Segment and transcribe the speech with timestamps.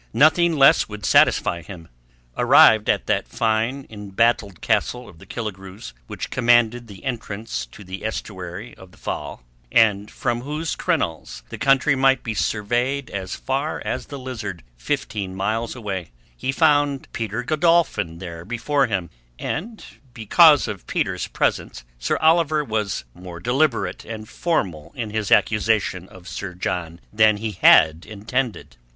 [0.15, 1.87] Nothing less would satisfy him.
[2.35, 8.03] Arrived at that fine embattled castle of the Killigrews which commanded the entrance to the
[8.03, 13.79] estuary of the Fal, and from whose crenels the country might be surveyed as far
[13.85, 20.67] as the Lizard, fifteen miles away, he found Peter Godolphin there before him; and because
[20.67, 26.55] of Peter's presence Sir Oliver was more deliberate and formal in his accusation of Sir
[26.55, 28.77] John than he had intended.